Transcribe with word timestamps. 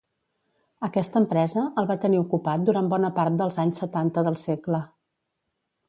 Aquesta 0.87 1.21
empresa 1.23 1.65
el 1.83 1.89
va 1.93 1.99
tenir 2.07 2.21
ocupat 2.23 2.65
durant 2.71 2.91
bona 2.95 3.13
part 3.21 3.39
dels 3.43 3.63
anys 3.65 3.83
setanta 3.85 4.29
del 4.31 4.43
segle. 4.47 4.85